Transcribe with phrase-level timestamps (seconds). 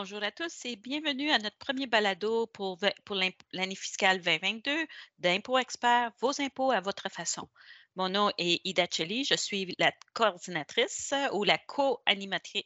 [0.00, 4.86] Bonjour à tous et bienvenue à notre premier balado pour, pour l'année fiscale 2022
[5.18, 7.48] d'Impôts Expert, vos impôts à votre façon.
[7.96, 12.62] Mon nom est Ida je suis la coordinatrice ou la co-animatrice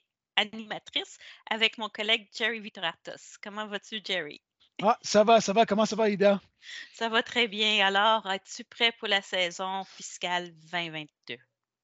[1.50, 3.38] avec mon collègue Jerry Vitoratos.
[3.42, 4.42] Comment vas-tu, Jerry?
[4.82, 5.64] Ah, ça va, ça va.
[5.64, 6.38] Comment ça va, Ida?
[6.92, 7.86] Ça va très bien.
[7.86, 11.38] Alors, es-tu prêt pour la saison fiscale 2022?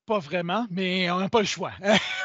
[0.04, 1.72] Pas vraiment, mais on n'a pas le choix.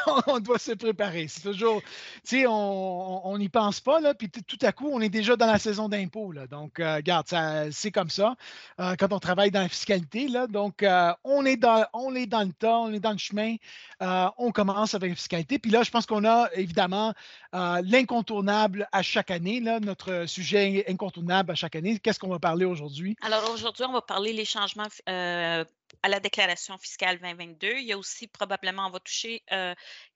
[0.27, 1.27] on doit se préparer.
[1.27, 5.09] C'est toujours, tu sais, on n'y pense pas, là, puis tout à coup, on est
[5.09, 6.33] déjà dans la saison d'impôts.
[6.49, 7.27] Donc, euh, regarde,
[7.71, 8.35] c'est comme ça
[8.79, 10.27] euh, quand on travaille dans la fiscalité.
[10.27, 13.55] Là, donc, euh, on, est dans, le tas, on est dans le chemin.
[13.99, 15.59] on commence avec la fiscalité.
[15.59, 17.13] Puis là, je pense qu'on a évidemment
[17.53, 21.99] l'incontournable à chaque année, notre sujet incontournable à chaque année.
[21.99, 23.15] Qu'est-ce qu'on va parler aujourd'hui?
[23.21, 24.87] Alors, aujourd'hui, on va parler les changements
[26.01, 27.77] à la déclaration fiscale 2022.
[27.77, 29.73] Il y a aussi probablement, on va toucher euh,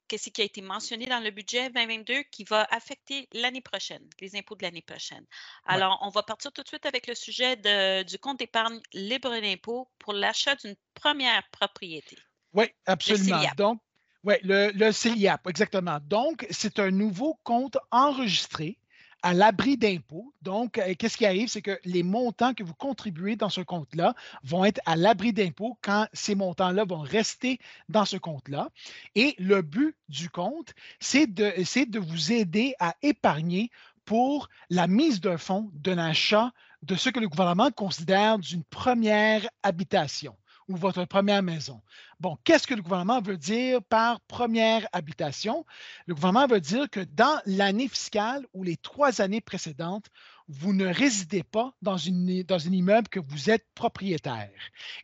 [0.10, 4.36] ce qui a été mentionné dans le budget 2022 qui va affecter l'année prochaine, les
[4.36, 5.26] impôts de l'année prochaine.
[5.66, 7.58] Alors, on va partir tout de suite avec le sujet
[8.06, 12.18] du compte d'épargne libre d'impôt pour l'achat d'une première propriété.
[12.54, 13.42] Oui, absolument.
[13.58, 13.82] Donc,
[14.24, 16.00] oui, le, le CELIAP, exactement.
[16.04, 18.78] Donc, c'est un nouveau compte enregistré
[19.24, 20.34] à l'abri d'impôts.
[20.42, 21.50] Donc, euh, qu'est-ce qui arrive?
[21.50, 25.78] C'est que les montants que vous contribuez dans ce compte-là vont être à l'abri d'impôts
[25.82, 28.70] quand ces montants-là vont rester dans ce compte-là.
[29.16, 31.54] Et le but du compte, c'est de,
[31.86, 33.72] de vous aider à épargner
[34.06, 36.52] pour la mise d'un fonds d'un achat
[36.84, 40.36] de ce que le gouvernement considère d'une première habitation
[40.68, 41.82] ou votre première maison.
[42.20, 45.66] Bon, qu'est-ce que le gouvernement veut dire par première habitation?
[46.06, 50.08] Le gouvernement veut dire que dans l'année fiscale ou les trois années précédentes,
[50.48, 54.52] vous ne résidez pas dans, un immeuble que vous êtes propriétaire.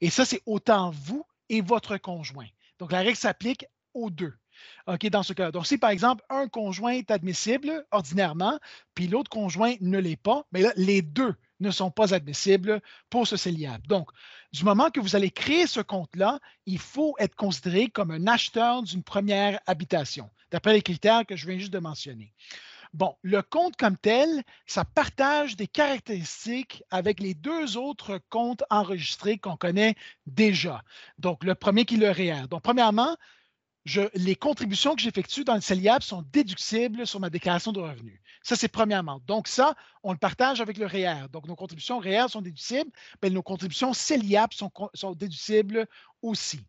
[0.01, 2.47] Et ça, c'est autant vous et votre conjoint.
[2.79, 4.33] Donc, la règle s'applique aux deux.
[4.87, 5.51] OK, dans ce cas.
[5.51, 8.59] Donc, si par exemple, un conjoint est admissible ordinairement,
[8.95, 13.27] puis l'autre conjoint ne l'est pas, mais là, les deux ne sont pas admissibles pour
[13.27, 13.87] ce CELIAP.
[13.87, 14.09] Donc,
[14.51, 18.83] du moment que vous allez créer ce compte-là, il faut être considéré comme un acheteur
[18.83, 22.33] d'une première habitation, d'après les critères que je viens juste de mentionner.
[22.93, 29.39] Bon, le compte comme tel, ça partage des caractéristiques avec les deux autres comptes enregistrés
[29.39, 29.95] qu'on connaît
[30.27, 30.83] déjà.
[31.17, 32.47] Donc, le premier qui est le REER.
[32.49, 33.17] Donc, premièrement,
[34.13, 38.19] les contributions que j'effectue dans le CELIAP sont déductibles sur ma déclaration de revenus.
[38.43, 39.21] Ça, c'est premièrement.
[39.25, 41.29] Donc, ça, on le partage avec le REER.
[41.31, 45.87] Donc, nos contributions REER sont déductibles, mais nos contributions CELIAP sont, sont déductibles
[46.21, 46.59] aussi.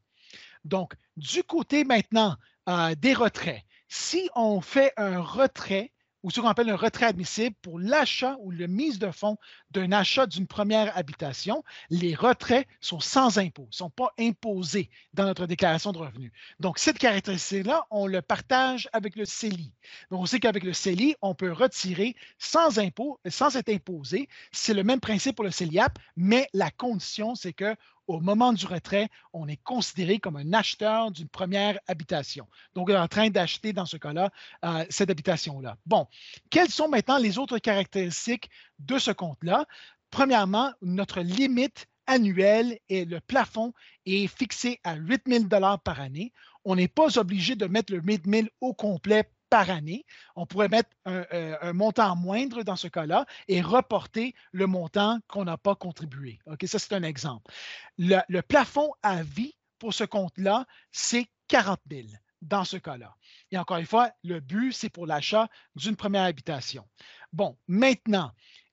[0.65, 2.37] Donc, du côté maintenant
[2.69, 5.93] euh, des retraits, si on fait un retrait
[6.25, 9.37] ou ce qu'on appelle un retrait admissible pour l'achat ou le mise de fonds
[9.71, 15.27] d'un achat d'une première habitation, les retraits sont sans impôt, ne sont pas imposés dans
[15.27, 16.33] notre déclaration de revenus.
[16.61, 19.71] Donc, cette caractéristique-là, on le partage avec le CELI.
[20.11, 24.31] Donc, on sait qu'avec le CELI, on peut retirer sans impôt, sans être imposé.
[24.51, 28.67] C'est le même principe pour le CELIAP, mais la condition, c'est que au moment du
[28.67, 32.47] retrait, on est considéré comme un acheteur d'une première habitation.
[32.75, 34.31] Donc, on est en train d'acheter, dans ce cas-là,
[34.65, 35.77] euh, cette habitation-là.
[35.87, 36.07] Bon,
[36.51, 39.67] quelles sont maintenant les autres caractéristiques de ce compte-là?
[40.11, 43.73] Premièrement, notre limite annuelle et le plafond
[44.07, 45.45] est fixé à 8 000
[45.79, 46.33] par année.
[46.65, 50.05] On n'est pas obligé de mettre le 8 000 au complet par année.
[50.37, 55.45] On pourrait mettre euh, un, montant moindre dans ce cas-là et reporter le montant qu'on
[55.45, 56.39] n'a pas contribué.
[56.47, 57.53] OK, ça, c'est un exemple.
[57.99, 62.09] Le, plafond à vie pour ce compte-là, c'est 40 000
[62.43, 63.17] dans ce cas-là.
[63.51, 66.87] Et encore une fois, le but, c'est pour l'achat d'une première habitation.
[67.33, 68.33] Bon, maintenant,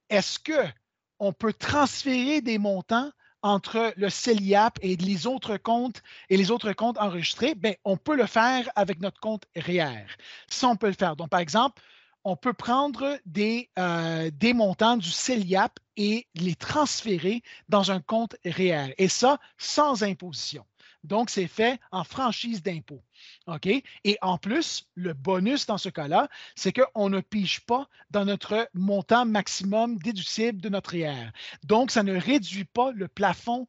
[0.09, 3.11] est-ce qu'on peut transférer des montants
[3.43, 8.15] entre le CELIAP et les autres comptes et les autres comptes enregistrés, bien, on peut
[8.15, 10.05] le faire avec notre compte REER.
[10.47, 11.15] Ça, on peut le faire.
[11.15, 11.81] Donc, par exemple,
[12.23, 18.35] on peut prendre des, euh, des montants du CELIAP et les transférer dans un compte
[18.45, 18.93] REER.
[18.97, 20.65] Et ça, sans imposition.
[21.03, 23.01] Donc, c'est fait en franchise d'impôt.
[23.47, 23.67] OK?
[23.67, 28.69] Et en plus, le bonus dans ce cas-là, c'est qu'on ne pige pas dans notre
[28.73, 31.31] montant maximum déductible de notre IR.
[31.63, 33.67] Donc, ça ne réduit pas le plafond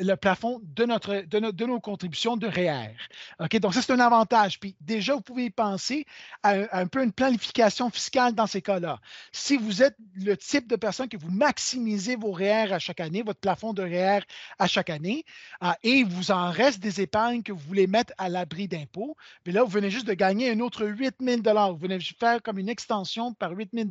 [0.00, 2.96] le plafond de, notre, de, nos contributions de REER.
[3.40, 3.58] OK?
[3.58, 4.60] Donc, ça, c'est un avantage.
[4.60, 6.06] Puis déjà, vous pouvez penser
[6.42, 9.00] à, un peu une planification fiscale dans ces cas-là.
[9.32, 13.22] Si vous êtes le type de personne que vous maximisez vos REER à chaque année,
[13.22, 14.20] votre plafond de REER
[14.58, 15.24] à chaque année,
[15.62, 19.16] euh, et vous en reste des épargnes que vous voulez mettre à l'abri d'impôts,
[19.46, 22.58] mais là, vous venez juste de gagner un autre 8 000 Vous venez faire comme
[22.58, 23.88] une extension par 8 000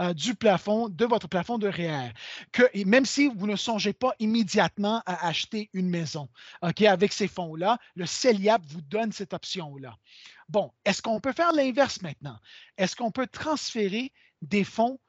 [0.00, 2.12] euh, du plafond, de votre plafond de REER.
[2.52, 6.28] Que, même si vous ne songez pas immédiatement à acheter une maison.
[6.62, 9.96] OK, avec ces fonds-là, le CELIAP vous donne cette option-là.
[10.48, 12.38] Bon, est-ce qu'on peut faire l'inverse maintenant?
[12.76, 14.12] Est-ce qu'on peut transférer
[14.42, 15.00] des fonds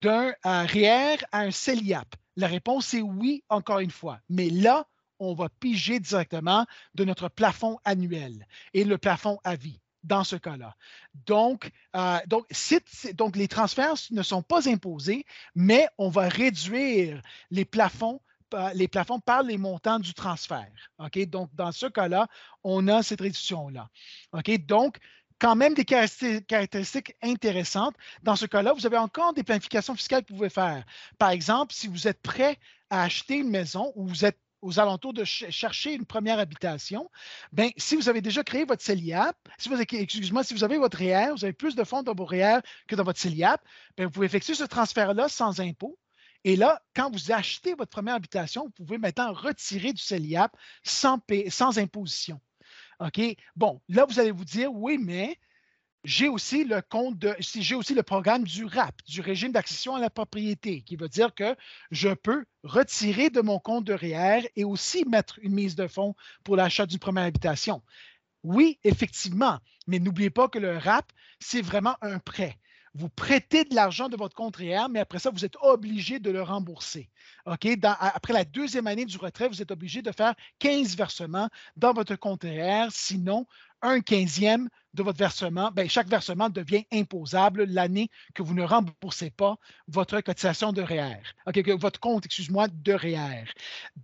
[0.00, 2.16] d'un REER à un CELIAP?
[2.36, 4.20] La réponse est oui, encore une fois.
[4.28, 4.86] Mais là,
[5.18, 10.36] on va piger directement de notre plafond annuel et le plafond à vie dans ce
[10.36, 10.76] cas-là.
[11.26, 12.46] Donc, euh, donc,
[13.14, 18.20] donc, les transferts ne sont pas imposés, mais on va réduire les plafonds
[18.74, 20.70] les plafonds par les montants du transfert.
[21.28, 22.26] Donc, dans ce cas-là,
[22.64, 23.88] on a cette réduction-là.
[24.66, 24.98] Donc,
[25.38, 27.96] quand même des caractéristiques intéressantes.
[28.22, 30.84] Dans ce cas-là, vous avez encore des planifications fiscales que vous pouvez faire.
[31.18, 32.58] Par exemple, si vous êtes prêt
[32.90, 37.10] à acheter une maison ou vous êtes aux alentours de chercher une première habitation,
[37.50, 40.98] bien, si vous avez déjà créé votre CELIAP, si vous, excusez-moi, si vous avez votre
[40.98, 43.60] REER, vous avez plus de fonds dans vos REER que dans votre CELIAP,
[43.96, 45.98] bien, vous pouvez effectuer ce transfert-là sans impôt.
[46.44, 51.20] Et là, quand vous achetez votre première habitation, vous pouvez maintenant retirer du CELIAP sans,
[51.48, 52.40] sans imposition.
[53.00, 53.20] OK?
[53.56, 55.38] Bon, là, vous allez vous dire, oui, mais
[56.04, 61.32] j'ai aussi le programme du RAP, du régime d'accession à la propriété, qui veut dire
[61.34, 61.56] que
[61.92, 66.16] je peux retirer de mon compte de REER et aussi mettre une mise de fonds
[66.42, 67.82] pour l'achat d'une première habitation.
[68.42, 72.58] Oui, effectivement, mais n'oubliez pas que le RAP, c'est vraiment un prêt.
[72.94, 76.30] Vous prêtez de l'argent de votre compte REER, mais après ça, vous êtes obligé de
[76.30, 77.08] le rembourser.
[77.46, 77.66] OK?
[77.82, 82.16] après la deuxième année du retrait, vous êtes obligé de faire 15 versements dans votre
[82.16, 82.88] compte REER.
[82.90, 83.46] Sinon,
[83.80, 89.30] un quinzième de votre versement, bien, chaque versement devient imposable l'année que vous ne remboursez
[89.30, 89.56] pas
[89.88, 91.22] votre cotisation de REER.
[91.46, 93.46] OK, votre compte, excuse-moi, de REER.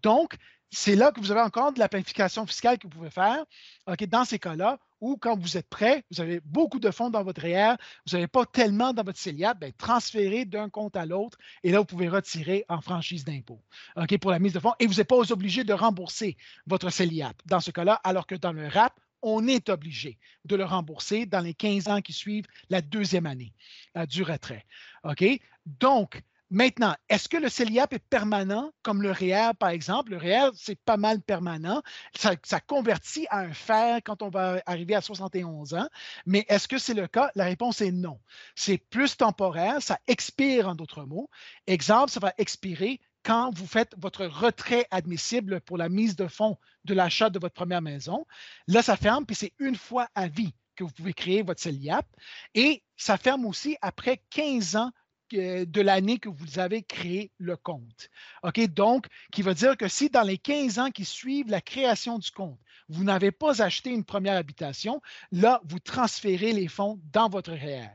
[0.02, 0.36] Donc,
[0.70, 3.44] c'est là que vous avez encore de la planification fiscale que vous pouvez faire.
[3.86, 7.22] OK, dans ces cas-là, ou quand vous êtes prêt, vous avez beaucoup de fonds dans
[7.22, 7.74] votre REER,
[8.06, 11.78] vous n'avez pas tellement dans votre CELIAP, bien, transférez d'un compte à l'autre et là,
[11.78, 13.60] vous pouvez retirer en franchise d'impôt
[13.96, 16.36] OK, pour la mise de fonds et vous n'êtes pas obligé de rembourser
[16.66, 20.64] votre CELIAP dans ce cas-là, alors que dans le RAP, on est obligé de le
[20.64, 23.52] rembourser dans les 15 ans qui suivent la deuxième année
[23.96, 24.64] euh, du retrait.
[25.04, 25.24] OK?
[25.66, 30.12] Donc, maintenant, est-ce que le CELIAP est permanent comme le REER, par exemple?
[30.12, 31.82] Le REER, c'est pas mal permanent.
[32.16, 35.88] Ça, ça, convertit à un fer quand on va arriver à 71 ans.
[36.26, 37.30] Mais est-ce que c'est le cas?
[37.34, 38.20] La réponse est non.
[38.54, 39.82] C'est plus temporaire.
[39.82, 41.30] Ça expire, en d'autres mots.
[41.66, 46.56] Exemple, ça va expirer quand vous faites votre retrait admissible pour la mise de fonds
[46.84, 48.26] de l'achat de votre première maison.
[48.66, 52.06] Là, ça ferme, puis c'est une fois à vie que vous pouvez créer votre CELIAP.
[52.54, 54.92] Et ça ferme aussi après 15 ans
[55.32, 58.10] de l'année que vous avez créé le compte.
[58.42, 58.60] OK?
[58.68, 62.30] Donc, qui veut dire que si dans les 15 ans qui suivent la création du
[62.30, 62.58] compte,
[62.88, 67.90] vous n'avez pas acheté une première habitation, là, vous transférez les fonds dans votre REER.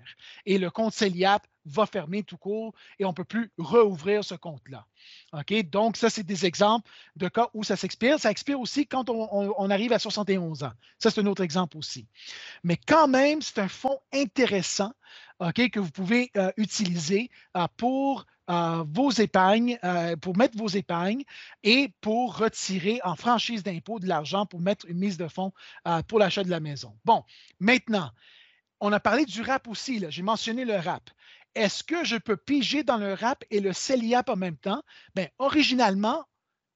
[0.46, 4.36] Et le compte CELIAP va fermer tout court et on ne peut plus rouvrir ce
[4.36, 4.86] compte-là.
[5.34, 5.54] OK?
[5.70, 8.20] Donc, ça, c'est des exemples de cas où ça s'expire.
[8.20, 10.74] Ça expire aussi quand on, arrive à 71 ans.
[11.00, 12.08] Ça, c'est un autre exemple aussi.
[12.64, 14.94] Mais quand même, c'est un fonds intéressant
[15.40, 19.78] Que vous pouvez euh, utiliser euh, pour euh, vos épargnes,
[20.22, 21.24] pour mettre vos épargnes
[21.64, 25.54] et pour retirer en franchise d'impôt de l'argent pour mettre une mise de fonds
[26.08, 26.98] pour l'achat de la maison.
[27.06, 27.24] Bon,
[27.60, 28.12] maintenant,
[28.80, 30.04] on a parlé du RAP aussi.
[30.10, 31.10] J'ai mentionné le RAP.
[31.56, 34.84] Est-ce que je peux piger dans le RAP et le CELIAP en même temps?
[35.16, 36.26] Bien, originalement,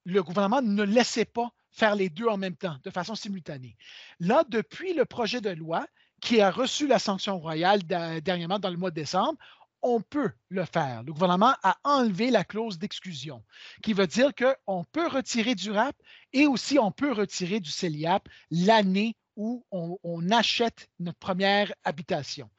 [0.05, 3.75] le gouvernement ne laissait pas faire les deux en même temps, de façon simultanée.
[4.19, 5.85] Là, depuis le projet de loi
[6.21, 9.37] qui a reçu la sanction royale dernièrement dans le mois de décembre,
[9.81, 11.03] on peut le faire.
[11.03, 13.43] Le gouvernement a enlevé la clause d'exclusion,
[13.83, 15.95] qui veut dire qu'on peut retirer du RAP
[16.33, 22.49] et aussi on peut retirer du CELIAP l'année où on, achète notre première habitation.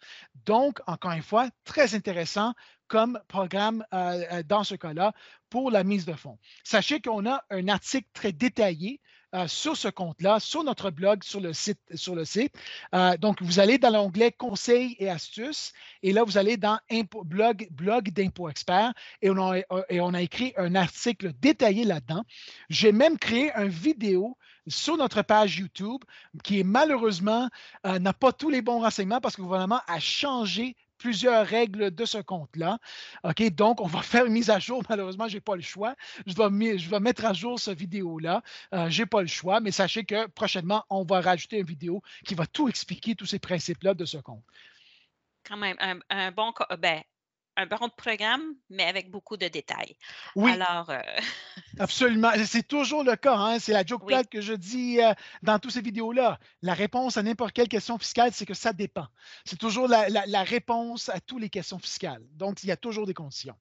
[0.47, 2.55] Donc, encore une fois, très intéressant
[2.87, 5.13] comme programme euh, euh, dans ce cas-là
[5.51, 6.39] pour la mise de fonds.
[6.63, 9.01] Sachez qu'on a un article très détaillé
[9.35, 11.81] euh, sur ce compte-là, sur notre blog, sur le site.
[11.95, 12.55] Sur le site.
[13.21, 16.79] donc, vous allez dans l'onglet Conseils et astuces et là, vous allez dans
[17.25, 18.49] blog, blog d'impôt
[19.23, 22.25] et on, a, écrit un article détaillé là-dedans.
[22.69, 26.03] J'ai même créé une vidéo sur notre page YouTube,
[26.45, 27.49] qui malheureusement
[27.87, 31.91] euh, n'a pas tous les bons renseignements parce que le gouvernement a changé plusieurs règles
[31.91, 32.79] de ce compte-là.
[33.25, 34.83] OK, donc on va faire une mise à jour.
[34.89, 35.95] Malheureusement, je n'ai pas le choix.
[36.27, 38.43] Je vais, je mettre à jour cette vidéo-là.
[38.75, 42.03] Euh, je n'ai pas le choix, mais sachez que prochainement, on va rajouter une vidéo
[42.25, 44.43] qui va tout expliquer, tous ces principes-là de ce compte.
[45.45, 47.03] Quand même, un, un bon, ben,
[47.59, 49.97] un bon programme, mais avec beaucoup de détails.
[50.37, 50.51] Oui.
[50.53, 50.89] Alors.
[50.91, 51.01] Euh,
[51.81, 52.31] Absolument.
[52.47, 53.37] C'est toujours le cas.
[53.37, 53.59] Hein.
[53.59, 55.13] C'est la joke plate que je dis euh,
[55.43, 56.39] dans toutes ces vidéos-là.
[56.63, 59.09] La réponse à n'importe quelle question fiscale, c'est que ça dépend.
[59.45, 62.23] C'est toujours la, réponse à toutes les questions fiscales.
[62.35, 63.57] Donc, il y a toujours des conditions.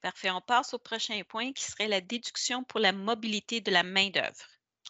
[0.00, 0.30] Parfait.
[0.30, 4.46] On passe au prochain point qui serait la déduction pour la mobilité de la main-d'œuvre.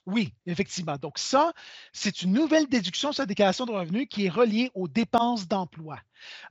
[0.07, 0.97] Oui, effectivement.
[0.97, 1.53] Donc, ça,
[1.93, 6.01] c'est une nouvelle déduction sur la déclaration de revenus qui est reliée aux dépenses d'emploi.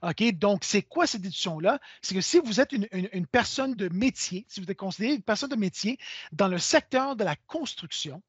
[0.02, 0.22] OK?
[0.38, 1.80] Donc, c'est quoi cette déduction-là?
[2.00, 5.50] C'est que si vous êtes une, personne de métier, si vous êtes considéré une personne
[5.50, 5.98] de métier
[6.32, 8.22] dans le secteur de la construction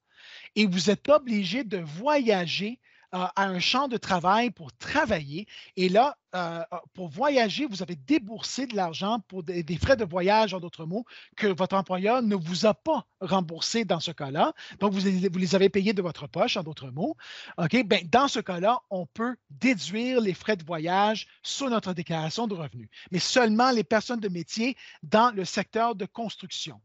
[0.56, 2.80] et vous êtes obligé de voyager
[3.12, 5.48] à un champ de travail pour travailler.
[5.76, 10.06] Et là, euh, euh, pour voyager, vous avez déboursé de l'argent pour des, frais de
[10.06, 14.54] voyage, en d'autres mots, que votre employeur ne vous a pas remboursé dans ce cas-là.
[14.80, 15.02] Donc, vous,
[15.38, 17.18] les avez payés de votre poche, en d'autres mots.
[17.58, 17.84] OK?
[17.86, 22.56] Bien, dans ce cas-là, on peut déduire les frais de voyage sur notre déclaration de
[22.56, 26.80] revenus, mais seulement les personnes de métier dans le secteur de construction.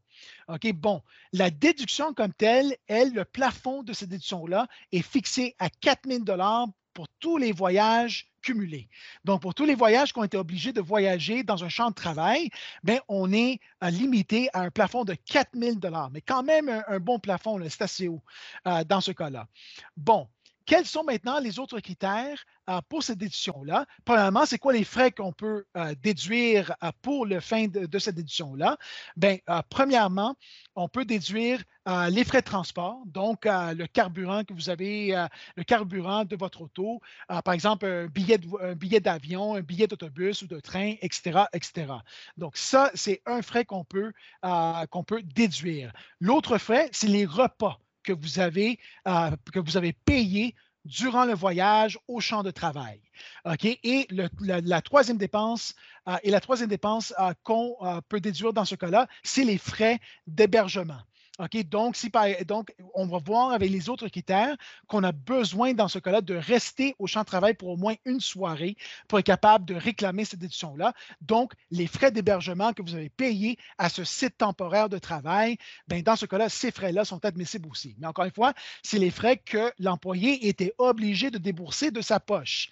[0.47, 1.01] OK, bon,
[1.33, 6.23] la déduction comme telle, elle, le plafond de cette déduction-là est fixé à 4 000
[6.93, 8.87] pour tous les voyages cumulés.
[9.23, 12.49] Donc, pour tous les voyages qu'on été obligés de voyager dans un champ de travail,
[12.83, 15.75] bien, on est euh, limité à un plafond de 4 000
[16.11, 18.23] mais quand même un, bon plafond, c'est assez haut
[18.65, 19.47] euh, dans ce cas-là.
[19.95, 20.27] Bon,
[20.67, 23.85] quels sont maintenant les autres critères euh, pour cette déduction-là?
[24.03, 28.15] Premièrement, c'est quoi les frais qu'on peut euh, déduire euh, pour le fin de, cette
[28.15, 28.77] déduction-là?
[29.15, 29.37] Bien,
[29.69, 30.35] premièrement,
[30.75, 31.63] on peut déduire
[32.09, 36.99] les frais de transport, donc le carburant que vous avez, le carburant de votre auto,
[37.45, 41.93] par exemple un billet, d'avion, un billet d'autobus ou de train, etc., etc.
[42.35, 44.11] Donc, ça, c'est un frais qu'on peut,
[44.91, 45.93] qu'on peut déduire.
[46.19, 51.33] L'autre frais, c'est les repas que vous avez, euh, que vous avez payé durant le
[51.33, 53.01] voyage au champ de travail.
[53.43, 53.65] OK?
[53.65, 54.07] Et
[54.39, 55.75] la, troisième dépense,
[56.07, 57.75] euh, et la troisième dépense euh, qu'on
[58.07, 61.01] peut déduire dans ce cas-là, c'est les frais d'hébergement.
[62.47, 64.55] Donc, on va voir avec les autres critères
[64.87, 67.93] qu'on a besoin dans ce cas-là de rester au champ de travail pour au moins
[68.05, 68.75] une soirée
[69.07, 70.93] pour être capable de réclamer cette déduction-là.
[71.21, 76.01] Donc, les frais d'hébergement que vous avez payés à ce site temporaire de travail, bien,
[76.01, 77.95] dans ce cas-là, ces frais-là sont admissibles aussi.
[77.99, 82.19] Mais encore une fois, c'est les frais que l'employé était obligé de débourser de sa
[82.19, 82.69] poche.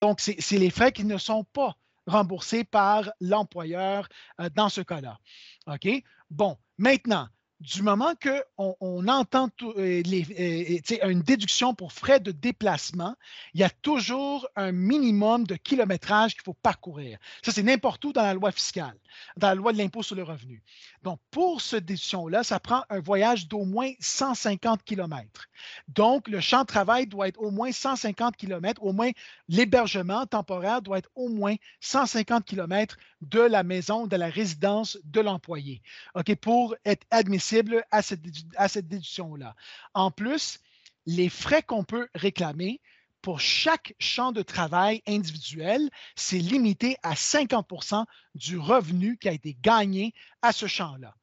[0.00, 1.76] donc, c'est les frais qui ne sont pas
[2.06, 4.08] remboursés par l'employeur
[4.40, 5.18] euh, dans ce cas-là.
[5.66, 5.88] OK?
[6.30, 7.28] Bon, maintenant,
[7.60, 13.16] du moment qu'on on entend euh, les, euh, une déduction pour frais de déplacement,
[13.52, 17.18] il y a toujours un minimum de kilométrage qu'il faut parcourir.
[17.42, 18.96] Ça, c'est n'importe où dans la loi fiscale,
[19.36, 20.62] dans la loi de l'impôt sur le revenu.
[21.02, 25.48] Donc, pour cette déduction-là, ça prend un voyage d'au moins 150 km.
[25.88, 29.10] Donc, le champ de travail doit être au moins 150 km, au moins
[29.48, 35.20] l'hébergement temporaire doit être au moins 150 km de la maison, de la résidence de
[35.20, 35.82] l'employé,
[36.14, 38.22] OK, pour être admissible à cette,
[38.56, 39.54] à cette déduction-là.
[39.94, 40.60] En plus,
[41.06, 42.80] les frais qu'on peut réclamer
[43.28, 49.54] pour chaque champ de travail individuel, c'est limité à 50% du revenu qui a été
[49.60, 51.14] gagné à ce champ-là.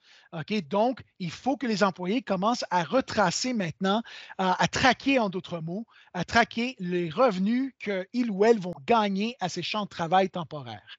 [0.70, 4.04] Donc, il faut que les employés commencent à retracer maintenant,
[4.38, 9.50] à, traquer en d'autres mots, à traquer les revenus qu'ils ou elles vont gagner à
[9.50, 10.98] ces champs de travail temporaires.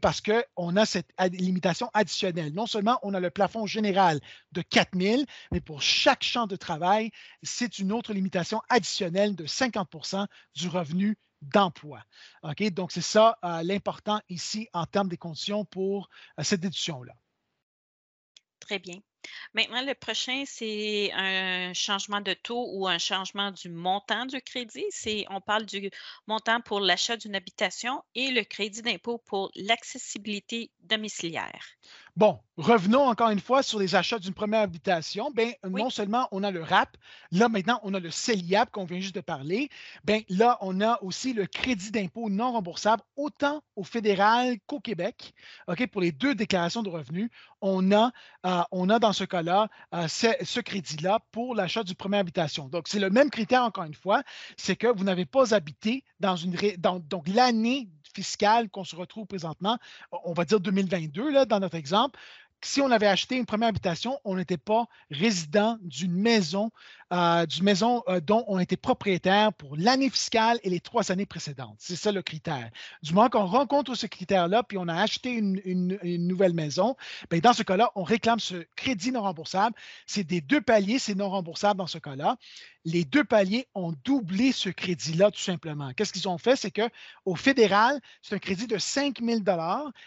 [0.00, 2.52] Parce qu'on a cette limitation additionnelle.
[2.52, 4.20] Non seulement on a le plafond général
[4.52, 7.10] de 4 000, mais pour chaque champ de travail,
[7.42, 12.04] c'est une autre limitation additionnelle de 50% du revenu d'emploi.
[12.72, 17.14] Donc, c'est ça euh, l'important ici en termes des conditions pour euh, cette déduction-là.
[18.62, 18.98] Très bien.
[19.54, 24.84] Maintenant, le prochain, c'est un changement de taux ou un changement du montant du crédit.
[25.30, 25.90] On parle du
[26.28, 31.64] montant pour l'achat d'une habitation et le crédit d'impôt pour l'accessibilité domiciliaire.
[32.14, 35.30] Bon, revenons encore une fois sur les achats d'une première habitation.
[35.30, 36.98] Bien, non seulement on a le RAP,
[37.30, 39.70] là maintenant on a le CELIAP qu'on vient juste de parler.
[40.04, 45.32] Bien, là on a aussi le crédit d'impôt non remboursable, autant au fédéral qu'au Québec.
[45.68, 47.30] OK, pour les deux déclarations de revenus,
[47.62, 48.10] on a,
[48.44, 52.68] euh, on a dans ce cas-là euh, ce, crédit-là pour l'achat d'une première habitation.
[52.68, 54.22] Donc, c'est le même critère encore une fois,
[54.58, 59.26] c'est que vous n'avez pas habité dans une dans, donc l'année fiscale qu'on se retrouve
[59.26, 59.78] présentement,
[60.24, 62.18] on va dire 2022 là, dans notre exemple,
[62.64, 66.70] si on avait acheté une première habitation, on n'était pas résident d'une maison,
[67.12, 71.26] euh, d'une maison euh, dont on était propriétaire pour l'année fiscale et les trois années
[71.26, 71.76] précédentes.
[71.78, 72.70] C'est ça le critère.
[73.02, 76.96] Du moment qu'on rencontre ce critère-là, puis on a acheté une, nouvelle maison,
[77.30, 79.74] bien, dans ce cas-là, on réclame ce crédit non remboursable.
[80.06, 82.36] C'est des deux paliers, c'est non remboursable dans ce cas-là.
[82.84, 85.92] Les deux paliers ont doublé ce crédit-là, tout simplement.
[85.92, 86.56] Qu'est-ce qu'ils ont fait?
[86.56, 89.40] C'est qu'au fédéral, c'est un crédit de 5 000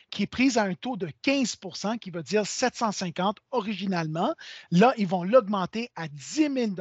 [0.10, 4.34] qui est pris à un taux de 15% qui veut dire 750 originalement.
[4.72, 6.72] Là, ils vont l'augmenter à 10 000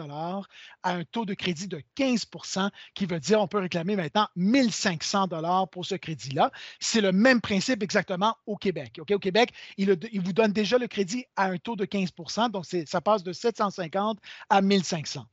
[0.83, 4.71] à un taux de crédit de 15% qui veut dire on peut réclamer maintenant 1
[4.71, 5.29] 500
[5.71, 6.51] pour ce crédit-là.
[6.81, 9.01] C'est le même principe exactement au Québec.
[9.11, 12.67] Au Québec, il, il, vous donne déjà le crédit à un taux de 15% donc
[12.87, 14.19] ça passe de 750
[14.51, 15.27] à 1500.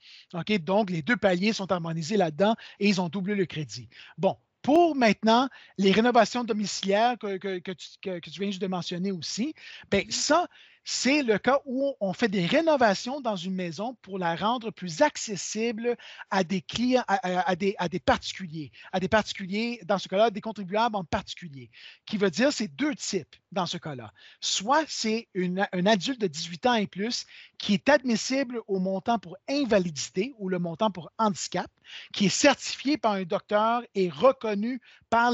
[0.52, 0.64] OK?
[0.64, 3.90] Donc, les deux paliers sont harmonisés là-dedans et ils ont doublé le crédit.
[4.18, 9.54] Bon, pour maintenant les rénovations domiciliaires que, tu, viens juste de mentionner aussi,
[9.90, 10.48] bien, ça,
[10.84, 15.02] c'est le cas où on fait des rénovations dans une maison pour la rendre plus
[15.02, 15.96] accessible
[16.30, 20.42] à des clients, à, des, à des, particuliers, à des particuliers, dans ce cas-là, des
[20.42, 21.70] contribuables en particulier,
[22.06, 24.12] qui veut dire c'est deux types dans ce cas-là.
[24.40, 27.26] Soit c'est un adulte de 18 ans et plus
[27.58, 31.70] qui est admissible au montant pour invalidité ou le montant pour handicap,
[32.14, 35.32] qui est certifié par un docteur et reconnu par,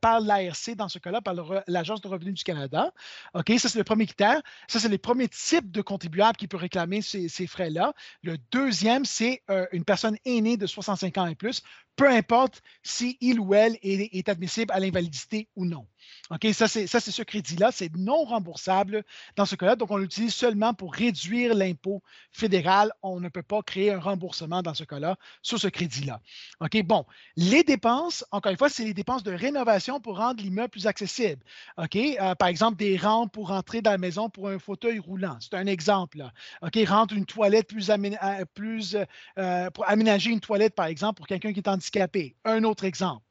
[0.00, 1.34] par, l'ARC, dans ce cas-là, par
[1.66, 2.92] l'Agence de revenus du Canada.
[3.34, 4.40] OK, ça, c'est le premier critère.
[4.68, 7.92] Ça, c'est les premiers types de contribuables qui peuvent réclamer ces, frais-là.
[8.22, 11.62] Le deuxième, c'est euh, une personne aînée de 65 ans et plus,
[11.98, 15.84] peu importe si il ou elle est admissible à l'invalidité ou non.
[16.30, 19.02] OK, ça, c'est ce crédit-là, c'est non remboursable
[19.36, 19.76] dans ce cas-là.
[19.76, 22.02] Donc, on l'utilise seulement pour réduire l'impôt
[22.32, 22.92] fédéral.
[23.02, 26.20] On ne peut pas créer un remboursement dans ce cas-là sur ce crédit-là.
[26.60, 30.68] OK, bon, les dépenses, encore une fois, c'est les dépenses de rénovation pour rendre l'immeuble
[30.68, 31.42] plus accessible.
[31.78, 35.38] OK, euh, par exemple, des rampes pour entrer dans la maison pour un fauteuil roulant.
[35.40, 36.22] C'est un exemple.
[36.62, 38.96] OK, rendre une toilette plus, euh, plus
[39.38, 41.68] euh, pour aménager une toilette, par exemple, pour quelqu'un qui est
[42.44, 43.24] Un autre exemple.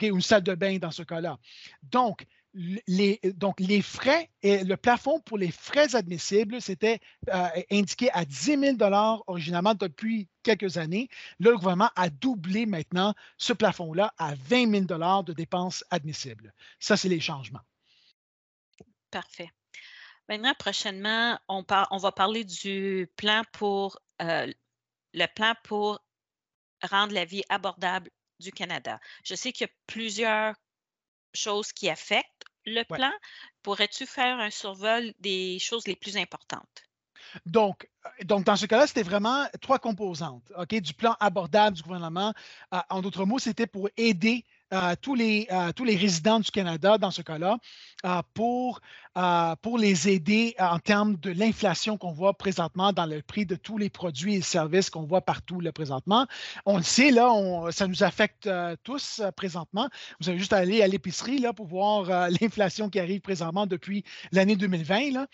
[0.00, 1.38] Une salle de bain dans ce cas-là.
[1.82, 7.00] Donc, les, frais, et le plafond pour les frais admissibles, c'était
[7.32, 11.08] euh, indiqué à 10 000 originalement depuis quelques années.
[11.38, 16.52] le gouvernement a doublé maintenant ce plafond-là à 20 000 de dépenses admissibles.
[16.78, 17.62] Ça, c'est les changements.
[19.10, 19.50] Parfait.
[20.28, 24.50] Maintenant, prochainement, on, on va parler du plan pour euh,
[25.14, 26.00] le plan pour
[26.82, 28.10] rendre la vie abordable
[28.40, 29.00] du Canada.
[29.24, 30.54] Je sais qu'il y a plusieurs
[31.34, 33.12] choses qui affectent le plan.
[33.62, 36.84] Pourrais-tu faire un survol des choses les plus importantes?
[37.46, 41.82] Donc, euh, donc, dans ce cas-là, c'était vraiment trois composantes ok, du plan abordable du
[41.82, 42.34] gouvernement.
[42.74, 44.44] Euh, en d'autres mots, c'était pour aider
[45.00, 47.58] tous, les, tous les résidents du Canada, dans ce cas-là,
[48.34, 48.80] pour,
[49.62, 53.78] pour les aider en termes de l'inflation qu'on voit présentement dans le prix de tous
[53.78, 56.26] les produits et services qu'on voit partout là, présentement.
[56.66, 57.30] On le sait, là,
[57.70, 58.48] ça nous affecte
[58.82, 59.88] tous présentement.
[60.20, 64.04] Vous avez juste à aller à l'épicerie là, pour voir l'inflation qui arrive présentement depuis
[64.32, 65.26] l'année 2020, là,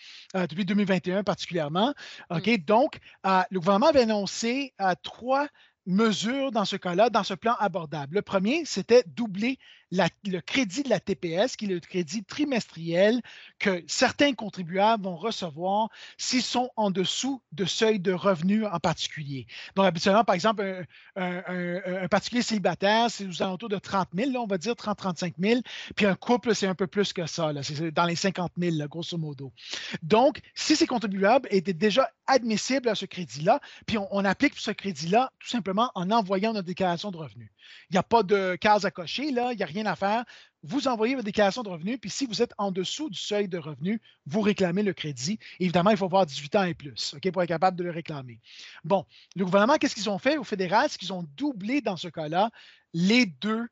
[0.47, 1.93] depuis 2021 particulièrement.
[2.29, 2.47] OK?
[2.47, 2.57] Mmh.
[2.57, 5.47] Donc, le gouvernement avait annoncé trois
[5.89, 8.15] mesures dans ce cas-là, dans ce plan abordable.
[8.15, 9.57] Le premier, c'était doubler
[9.91, 13.21] le crédit de la TPS, qui est le crédit trimestriel
[13.57, 19.47] que certains contribuables vont recevoir s'ils sont en dessous de seuil de revenus en particulier.
[19.75, 24.47] Donc, habituellement, par exemple, un, particulier célibataire, c'est aux alentours de 30 000, là, on
[24.47, 25.61] va dire 30-35 000,
[25.95, 29.17] puis un couple, c'est un peu plus que ça, c'est dans les 50 000, grosso
[29.17, 29.51] modo.
[30.03, 34.71] Donc, si ces contribuables étaient déjà admissibles à ce crédit-là, puis on, on applique ce
[34.71, 37.49] crédit-là tout simplement en envoyant notre déclaration de revenus.
[37.89, 40.23] Il n'y a pas de case à cocher, là, il n'y a rien à faire.
[40.63, 43.57] Vous envoyez votre déclaration de revenus, puis si vous êtes en dessous du seuil de
[43.57, 45.39] revenus, vous réclamez le crédit.
[45.59, 48.39] Évidemment, il faut avoir 18 ans et plus pour être capable de le réclamer.
[48.83, 49.05] Bon,
[49.35, 50.87] le gouvernement, qu'est-ce qu'ils ont fait au fédéral?
[50.89, 52.49] C'est qu'ils ont doublé dans ce cas-là
[52.93, 53.67] les deux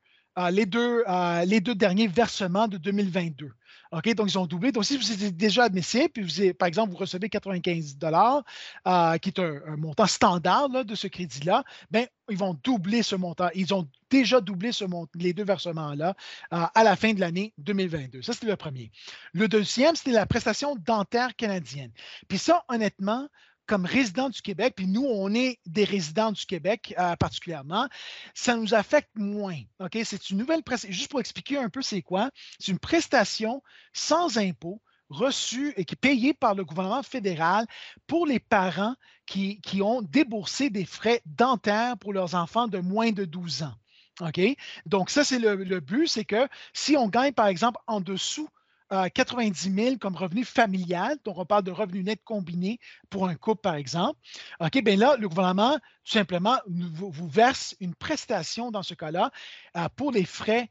[0.52, 3.52] les, deux, euh, derniers versements de 2022.
[3.91, 4.15] OK?
[4.15, 4.71] Donc, ils ont doublé.
[4.71, 9.30] Donc, si vous êtes déjà admissible, puis vous par exemple, vous recevez 95 euh, qui
[9.30, 13.50] est un, montant standard de ce crédit-là, bien, ils vont doubler ce montant.
[13.56, 16.15] Ils ont déjà doublé ce les deux versements-là
[16.52, 18.21] à la fin de l'année 2022.
[18.21, 18.91] Ça, c'était le premier.
[19.34, 21.91] Le deuxième, c'était la prestation dentaire canadienne.
[22.28, 23.28] Puis ça, honnêtement,
[23.68, 27.88] comme résident du Québec, puis nous, on est des résidents du Québec euh, particulièrement,
[28.34, 29.60] ça nous affecte moins.
[29.80, 29.98] OK?
[30.04, 30.96] C'est une nouvelle prestation.
[30.96, 33.62] Juste pour expliquer un peu c'est quoi, c'est une prestation
[33.94, 37.66] sans impôt reçue et qui est payée par le gouvernement fédéral
[38.08, 43.26] pour les parents qui, ont déboursé des frais dentaires pour leurs enfants de moins de
[43.26, 43.76] 12 ans.
[44.22, 44.40] OK?
[44.86, 48.50] Donc, ça, c'est le, le but, c'est que si on gagne, par exemple, en dessous
[48.89, 53.62] 90 000 comme revenu familial, donc on parle de revenu net combiné pour un couple,
[53.62, 54.19] par exemple.
[54.60, 59.32] OK, bien là, le gouvernement, tout simplement, vous, verse une prestation dans ce cas-là
[59.76, 60.69] euh, pour les frais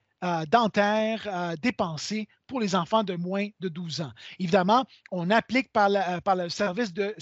[0.50, 4.12] dentaires dépensés pour les enfants de moins de 12 ans.
[4.38, 7.14] Évidemment, on applique par, le service de,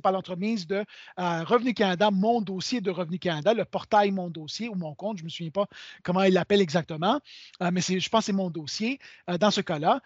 [0.00, 0.84] par, l'entremise de
[1.16, 5.22] Revenu Canada, mon dossier de Revenu Canada, le portail Mon dossier ou mon compte, je
[5.22, 5.66] ne me souviens pas
[6.02, 7.20] comment il l'appelle exactement,
[7.60, 8.98] mais je pense que c'est mon dossier
[9.38, 10.00] dans ce cas-là.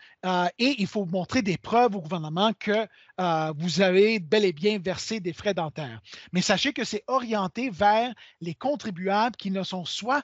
[0.59, 2.87] et il faut montrer des preuves au gouvernement que
[3.57, 6.01] vous avez bel et bien versé des frais dentaires.
[6.33, 10.23] Mais sachez que c'est orienté vers les contribuables qui ne sont soit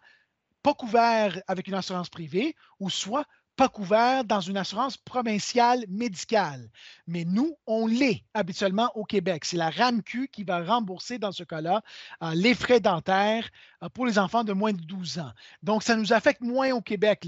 [0.62, 6.70] pas couverts avec une assurance privée ou soit pas couverts dans une assurance provinciale médicale.
[7.06, 9.44] Mais nous, on l'est habituellement au Québec.
[9.44, 11.82] C'est la RAMQ qui va rembourser dans ce cas-là
[12.22, 13.50] euh, les frais dentaires
[13.88, 15.32] pour les enfants de moins de 12 ans.
[15.62, 17.26] Donc, ça nous affecte moins au Québec.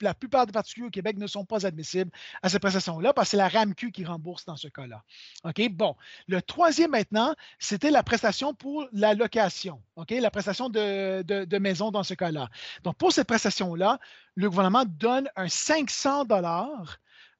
[0.00, 2.10] La plupart des particuliers au Québec ne sont pas admissibles
[2.42, 5.02] à cette prestation-là parce que c'est la RAMQ qui rembourse dans ce cas-là.
[5.44, 5.68] OK?
[5.70, 5.96] Bon.
[6.26, 9.82] Le troisième maintenant, c'était la prestation pour la location.
[9.96, 10.10] OK?
[10.10, 12.48] La prestation de, maison dans ce cas-là.
[12.82, 13.98] Donc, pour cette prestation-là,
[14.34, 16.26] le gouvernement donne un 500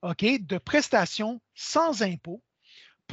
[0.02, 2.42] OK, de prestation sans impôt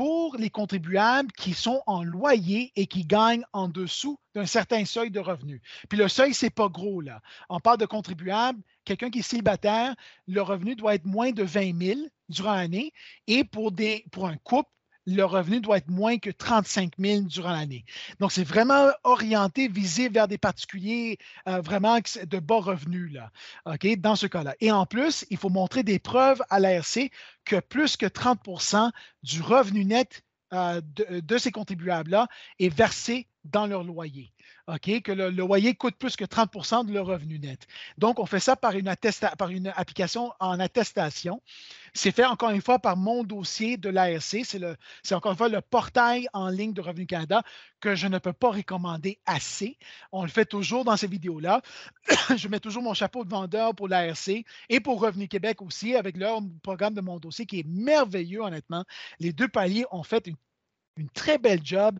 [0.01, 5.11] pour les contribuables qui sont en loyer et qui gagnent en dessous d'un certain seuil
[5.11, 5.61] de revenus.
[5.89, 7.21] Puis le seuil, ce n'est pas gros, là.
[7.49, 9.93] On parle de contribuables, quelqu'un qui est célibataire,
[10.27, 12.93] le revenu doit être moins de 20 000 durant l'année.
[13.27, 14.71] Et pour, des, pour un couple,
[15.05, 17.85] le revenu doit être moins que 35 000 durant l'année.
[18.19, 23.31] Donc, c'est vraiment orienté, visé vers des particuliers euh, vraiment de bas revenus, là,
[23.65, 24.55] OK, dans ce cas-là.
[24.59, 27.11] Et en plus, il faut montrer des preuves à l'ARC
[27.45, 28.91] que plus que 30%
[29.23, 32.27] du revenu net euh, de, ces contribuables-là
[32.59, 34.31] est versé dans leur loyer.
[34.67, 35.01] OK?
[35.01, 37.67] Que le, loyer coûte plus que 30% de leur revenu net.
[37.97, 38.93] Donc, on fait ça par une,
[39.37, 41.41] par une application en attestation.
[41.93, 44.37] C'est fait encore une fois par mon dossier de l'ARC.
[45.03, 47.43] C'est encore une fois le portail en ligne de Revenu Canada
[47.81, 49.77] que je ne peux pas recommander assez.
[50.11, 51.61] On le fait toujours dans ces vidéos-là.
[52.37, 54.29] je mets toujours mon chapeau de vendeur pour l'ARC
[54.69, 58.85] et pour Revenu Québec aussi avec leur programme de mon dossier qui est merveilleux, honnêtement.
[59.19, 60.37] Les deux paliers ont fait une
[60.97, 61.97] une très belle job,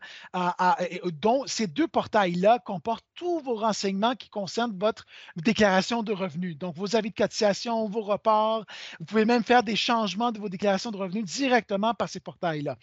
[1.22, 5.06] dont ces deux portails-là comportent tous vos renseignements qui concernent votre
[5.38, 6.58] déclaration de revenus.
[6.58, 8.66] Donc, vos avis de cotisation, vos reports.
[9.00, 12.78] Vous pouvez même faire des changements de vos déclarations de revenus directement par ces portails-là.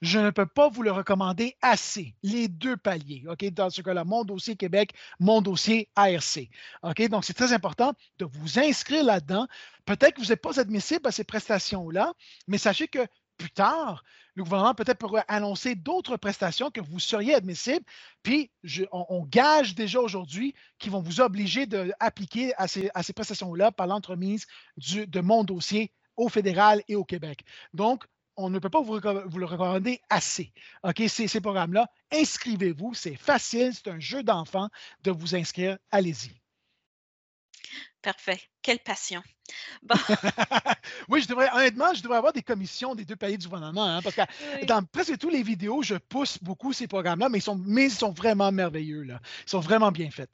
[0.00, 3.24] Je ne peux pas vous le recommander assez, les deux paliers.
[3.28, 3.44] OK?
[3.52, 6.48] Dans ce cas-là, mon dossier Québec, mon dossier ARC.
[6.82, 7.08] OK?
[7.08, 9.46] Donc, c'est très important de vous inscrire là-dedans.
[9.84, 12.14] Peut-être que vous n'êtes pas admissible à ces prestations-là,
[12.46, 13.06] mais sachez que
[13.40, 17.84] plus tard, le gouvernement peut-être pourrait annoncer d'autres prestations que vous seriez admissible,
[18.22, 18.50] puis
[18.92, 23.86] on, gage déjà aujourd'hui qu'ils vont vous obliger d'appliquer à ces, à ces prestations-là par
[23.86, 27.44] l'entremise de mon dossier au fédéral et au Québec.
[27.72, 28.04] Donc,
[28.36, 30.52] on ne peut pas vous, le recommander assez.
[30.82, 34.68] OK, ces, ces programmes-là, inscrivez-vous, c'est facile, c'est un jeu d'enfant
[35.02, 36.39] de vous inscrire, allez-y.
[38.02, 38.40] Parfait.
[38.62, 39.22] Quelle passion.
[41.08, 44.02] oui, je devrais, honnêtement, je devrais avoir des commissions des deux pays du gouvernement, hein,
[44.02, 47.60] parce que dans presque toutes les vidéos, je pousse beaucoup ces programmes-là, mais, ils sont,
[47.66, 49.02] mais ils sont vraiment merveilleux.
[49.02, 49.20] Là.
[49.46, 50.30] Ils sont vraiment bien faits.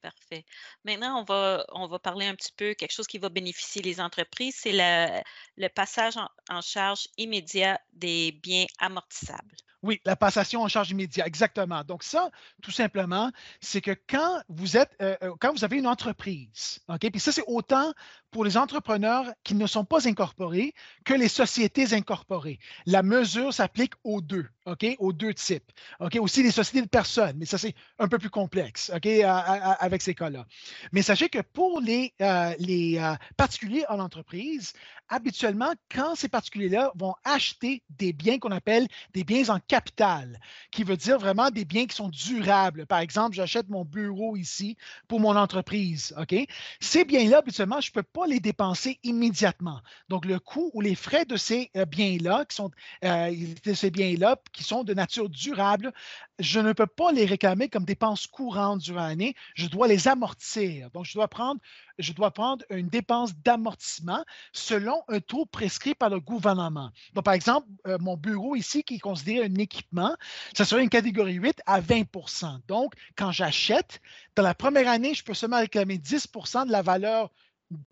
[0.00, 0.44] Parfait.
[0.84, 4.00] Maintenant, on va, on va parler un petit peu quelque chose qui va bénéficier les
[4.00, 6.14] entreprises, c'est le, passage
[6.48, 9.56] en charge immédiat des biens amortissables.
[9.82, 11.84] Oui, la passation en charge immédiate, exactement.
[11.84, 12.30] Donc, ça,
[12.62, 17.08] tout simplement, c'est que quand vous êtes, euh, euh, quand vous avez une entreprise, OK,
[17.10, 17.92] puis ça, c'est autant
[18.30, 22.58] pour les entrepreneurs qui ne sont pas incorporés que les sociétés incorporées.
[22.86, 25.70] La mesure s'applique aux deux, OK, aux deux types.
[26.00, 30.02] OK, aussi les sociétés de personnes, mais ça, c'est un peu plus complexe, OK, avec
[30.02, 30.46] ces cas-là.
[30.92, 33.00] Mais sachez que pour les, euh, les
[33.36, 34.72] particuliers en entreprise,
[35.08, 40.38] habituellement, quand ces particuliers-là vont acheter des biens qu'on appelle des biens en capital,
[40.70, 42.86] qui veut dire vraiment des biens qui sont durables.
[42.86, 46.14] Par exemple, j'achète mon bureau ici pour mon entreprise.
[46.18, 46.34] OK?
[46.80, 49.80] Ces biens-là, habituellement, je ne peux pas les dépenser immédiatement.
[50.08, 52.70] Donc, le coût ou les frais de ces euh, biens-là, qui sont
[53.04, 55.92] euh, de ces biens-là, qui sont de nature durable,
[56.38, 59.34] je ne peux pas les réclamer comme dépenses courantes durant l'année.
[59.54, 60.90] Je dois les amortir.
[60.90, 61.60] Donc, je dois prendre
[61.98, 66.90] je dois prendre une dépense d'amortissement selon un taux prescrit par le gouvernement.
[67.14, 70.14] Donc, par exemple, euh, mon bureau ici, qui est considéré un équipement,
[70.54, 74.00] ça serait une catégorie 8 à 20% Donc, quand j'achète,
[74.36, 77.30] dans la première année, je peux seulement réclamer 10% de la valeur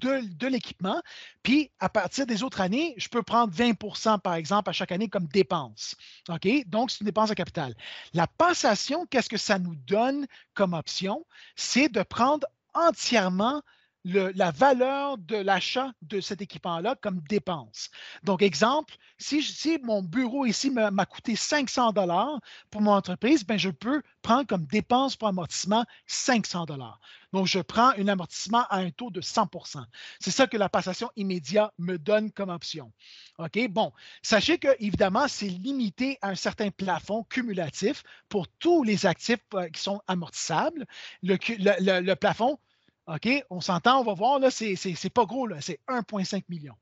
[0.01, 1.03] de, l'équipement.
[1.43, 5.09] Puis, à partir des autres années, je peux prendre 20% par exemple, à chaque année
[5.09, 5.97] comme dépense.
[6.29, 6.49] OK?
[6.67, 7.75] Donc, c'est une dépense de capital.
[8.15, 11.27] La passation, qu'est-ce que ça nous donne comme option?
[11.55, 13.63] C'est de prendre entièrement
[14.07, 17.91] la valeur de l'achat de cet équipement-là comme dépense.
[18.23, 22.39] Donc, exemple, si, mon bureau ici m'a coûté 500 dollars
[22.71, 27.01] pour mon entreprise, ben, je peux prendre comme dépense pour amortissement 500 dollars.
[27.33, 29.85] Donc, je prends un amortissement à un taux de 100%
[30.21, 32.93] C'est ça que la passation immédiate me donne comme option.
[33.39, 33.69] OK?
[33.69, 33.93] Bon,
[34.23, 39.69] sachez que, évidemment, c'est limité à un certain plafond cumulatif pour tous les actifs euh,
[39.69, 40.87] qui sont amortissables.
[41.23, 42.59] Le, plafond,
[43.07, 46.75] OK, on s'entend, on va voir, là, c'est pas gros, là, c'est 1,5 million.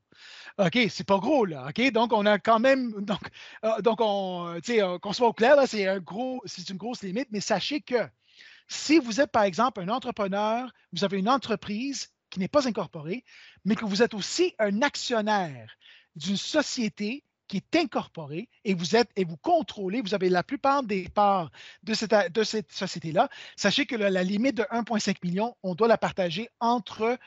[0.57, 1.67] OK, c'est pas gros, là.
[1.69, 2.91] OK, donc on a quand même.
[3.05, 3.21] Donc,
[3.63, 7.03] euh, donc on, euh, qu'on soit au clair, là, c'est un gros, c'est une grosse
[7.03, 8.07] limite, mais sachez que
[8.67, 13.23] si vous êtes, par exemple, un entrepreneur, vous avez une entreprise qui n'est pas incorporée,
[13.63, 15.77] mais que vous êtes aussi un actionnaire
[16.15, 20.83] d'une société qui est incorporée et vous êtes et vous contrôlez, vous avez la plupart
[20.83, 21.51] des parts
[21.83, 25.97] de cette, de cette société-là, sachez que la, limite de 1,5 million, on doit la
[25.97, 27.17] partager entre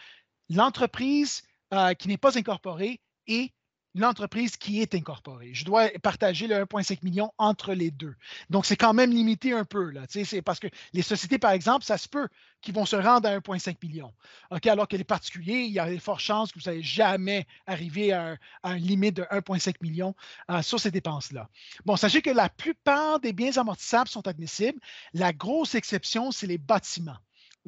[0.49, 3.53] l'entreprise euh, qui n'est pas incorporée et
[3.99, 5.51] l'entreprise qui est incorporée.
[5.55, 8.15] Je dois partager le 1,5 million entre les deux.
[8.51, 9.91] Donc, c'est quand même limité un peu.
[9.91, 12.29] Là, c'est parce que les sociétés, par exemple, ça se peut
[12.61, 14.13] qu'ils vont se rendre à 1,5 million.
[14.51, 17.47] OK, alors que les particuliers, il y a de fortes chances que vous n'allez jamais
[17.67, 20.15] arriver à, un, limite de 1,5 million
[20.51, 21.49] euh, sur ces dépenses-là.
[21.85, 24.81] Bon, sachez que la plupart des biens amortissables sont admissibles.
[25.15, 27.19] La grosse exception, c'est les bâtiments.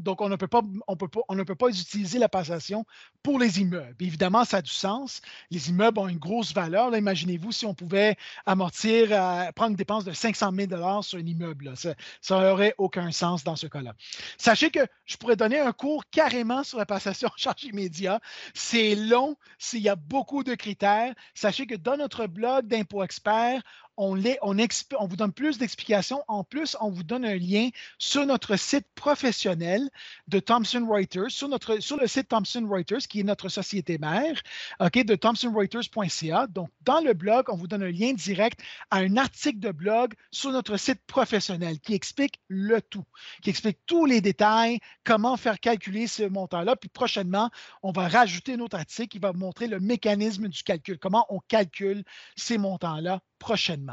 [0.01, 2.85] Donc, on ne peut pas, utiliser la passation
[3.23, 3.97] pour les immeubles.
[4.01, 5.21] Évidemment, ça a du sens.
[5.51, 6.95] Les immeubles ont une grosse valeur.
[6.97, 11.75] Imaginez-vous si on pouvait amortir, euh, prendre une dépense de 500 000 sur un immeuble.
[11.77, 13.95] Ça n'aurait aucun sens dans ce cas-là.
[14.39, 18.21] Sachez que je pourrais donner un cours carrément sur la passation en charge immédiat.
[18.55, 19.37] C'est long,
[19.73, 21.15] il y a beaucoup de critères.
[21.35, 23.63] Sachez que dans notre blog d'impôt expert,
[24.01, 26.23] on, vous donne plus d'explications.
[26.27, 29.89] En plus, on vous donne un lien sur notre site professionnel
[30.29, 34.41] de Thomson Reuters, sur, notre, le site Thomson Reuters, qui est notre société mère,
[34.81, 36.47] de thomsonreuters.ca.
[36.47, 38.61] Donc, dans le blog, on vous donne un lien direct
[38.91, 43.05] à un article de blog sur notre site professionnel qui explique le tout,
[43.43, 46.77] qui explique tous les détails, comment faire calculer ce montant-là.
[46.77, 47.51] Puis prochainement,
[47.83, 51.41] on va rajouter un autre article qui va montrer le mécanisme du calcul, comment on
[51.41, 52.05] calcule
[52.37, 53.90] ces montants-là prochainement.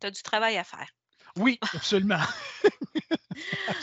[0.00, 0.88] Tu as du travail à faire.
[1.36, 2.20] Oui, absolument.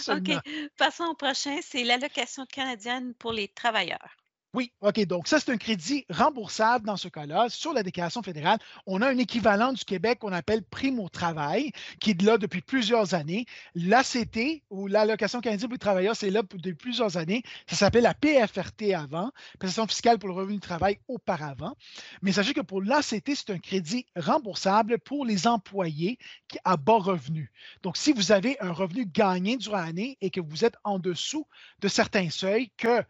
[0.07, 0.31] OK.
[0.77, 4.17] Passons au prochain, c'est l'allocation canadienne pour les travailleurs.
[4.53, 4.99] Oui, OK.
[5.05, 7.47] Donc, ça, c'est un crédit remboursable dans ce cas-là.
[7.47, 11.71] Sur la déclaration fédérale, on a un équivalent du Québec qu'on appelle prime au travail,
[12.01, 13.45] qui est là depuis plusieurs années.
[13.75, 17.43] L'ACT, ou l'allocation canadienne pour les travailleurs, c'est là depuis plusieurs années.
[17.65, 21.77] Ça s'appelle la PFRT avant, prestation fiscale pour le revenu du travail auparavant.
[22.21, 26.19] Mais sachez que pour l'ACT, c'est un crédit remboursable pour les employés
[26.65, 27.53] à bas revenu.
[27.83, 31.47] Donc, si vous avez un revenu gagné durant l'année et que vous êtes en dessous
[31.79, 33.01] de certains seuils, que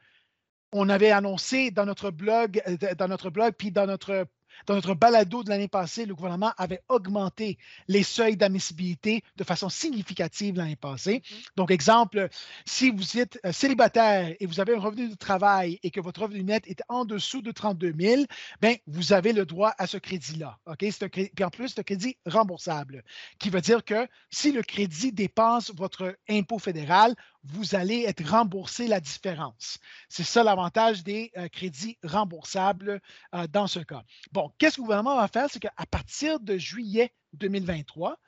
[0.71, 4.27] on avait annoncé dans notre blog, euh, dans notre blog, puis dans notre
[4.67, 7.57] dans notre balado de l'année passée, le gouvernement avait augmenté
[7.87, 11.19] les seuils d'admissibilité de façon significative l'année passée.
[11.19, 11.47] Mm-hmm.
[11.55, 12.29] Donc, exemple,
[12.65, 16.21] si vous êtes euh, célibataire et vous avez un revenu de travail et que votre
[16.21, 18.23] revenu net est en dessous de 32 000,
[18.61, 20.57] bien, vous avez le droit à ce crédit-là.
[20.65, 20.83] OK?
[21.01, 23.03] Un crédit, puis en plus, c'est un crédit remboursable,
[23.39, 28.87] qui veut dire que si le crédit dépasse votre impôt fédéral, vous allez être remboursé
[28.87, 29.79] la différence.
[30.09, 33.01] C'est ça l'avantage des euh, crédits remboursables
[33.33, 34.03] euh, dans ce cas.
[34.31, 35.47] Bon, qu'est-ce que le gouvernement va faire?
[35.49, 38.19] C'est qu'à partir de juillet 2023,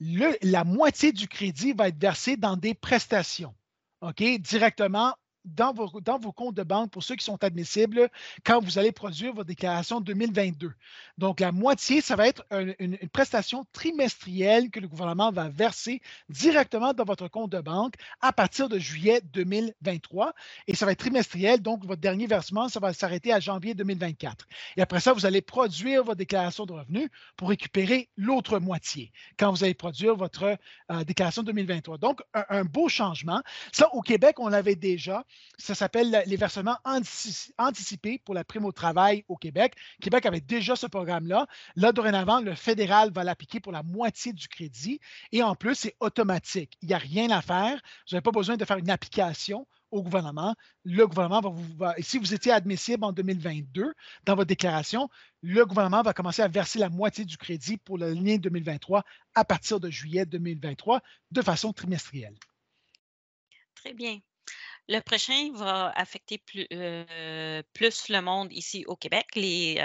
[0.00, 3.54] la moitié du crédit va être versé dans des prestations,
[4.00, 8.08] OK, directement dans vos, dans vos comptes de banque pour ceux qui sont admissibles
[8.44, 10.72] quand vous allez produire votre déclaration 2022.
[11.18, 12.44] Donc, la moitié, ça va être
[12.78, 18.32] une, prestation trimestrielle que le gouvernement va verser directement dans votre compte de banque à
[18.32, 20.34] partir de juillet 2023.
[20.66, 24.46] Et ça va être trimestriel, donc votre dernier versement, ça va s'arrêter à janvier 2024.
[24.76, 29.50] Et après ça, vous allez produire votre déclaration de revenus pour récupérer l'autre moitié quand
[29.50, 30.56] vous allez produire votre
[30.90, 31.98] euh, déclaration 2023.
[31.98, 33.42] Donc, un beau changement.
[33.72, 35.24] Ça, au Québec, on l'avait déjà.
[35.58, 36.78] Ça s'appelle les versements
[37.58, 39.74] anticipés pour la prime au travail au Québec.
[40.00, 41.46] Québec avait déjà ce programme-là.
[41.76, 45.00] Là, dorénavant, le fédéral va l'appliquer pour la moitié du crédit.
[45.32, 46.76] Et en plus, c'est automatique.
[46.82, 47.74] Il n'y a rien à faire.
[47.74, 50.54] Vous n'avez pas besoin de faire une application au gouvernement.
[50.84, 52.02] Le gouvernement va vous.
[52.02, 53.92] si vous étiez admissible en 2022
[54.24, 55.08] dans votre déclaration,
[55.42, 59.80] le gouvernement va commencer à verser la moitié du crédit pour l'année 2023 à partir
[59.80, 62.36] de juillet 2023 de façon trimestrielle.
[63.74, 64.20] Très bien.
[64.90, 69.76] Le prochain va affecter plus, euh, plus le monde ici au Québec, les,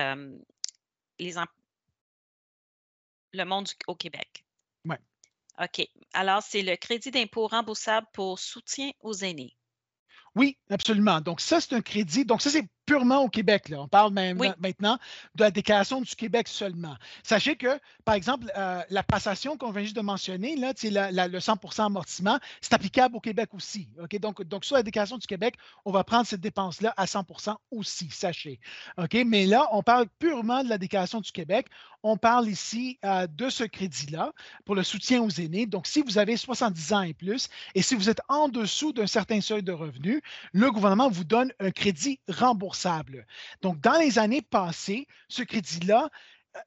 [1.19, 1.37] les
[3.33, 4.45] le monde au Québec.
[4.85, 4.95] Oui.
[5.59, 5.87] OK.
[6.13, 9.55] Alors, c'est le crédit d'impôt remboursable pour soutien aux aînés.
[10.35, 11.21] Oui, absolument.
[11.21, 12.25] Donc, ça, c'est un crédit.
[12.25, 13.69] Donc, ça, c'est purement au Québec.
[13.69, 13.81] Là.
[13.81, 14.97] On parle même maintenant
[15.35, 16.95] de la déclaration du Québec seulement.
[17.23, 20.73] Sachez que, par exemple, euh, la passation qu'on vient juste de mentionner, là,
[21.11, 23.89] la, le 100% amortissement, c'est applicable au Québec aussi.
[24.19, 28.09] Donc, donc, sur la déclaration du Québec, on va prendre cette dépense-là à 100% aussi,
[28.11, 28.59] sachez.
[29.25, 31.67] Mais là, on parle purement de la déclaration du Québec.
[32.03, 34.31] On parle ici euh, de ce crédit-là
[34.63, 35.65] pour le soutien aux aînés.
[35.65, 39.07] Donc, si vous avez 70 ans et plus et si vous êtes en dessous d'un
[39.07, 40.21] certain seuil de revenus,
[40.53, 42.19] le gouvernement vous donne un crédit
[43.61, 46.09] Donc, dans les années passées, ce crédit-là,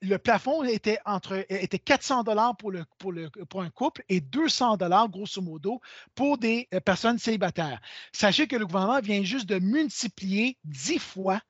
[0.01, 4.21] le plafond était, entre, était 400 dollars pour, le, pour, le, pour un couple et
[4.21, 5.81] 200 dollars, grosso modo,
[6.14, 7.81] pour des euh, personnes célibataires.
[8.12, 11.40] Sachez que le gouvernement vient juste de multiplier 10 fois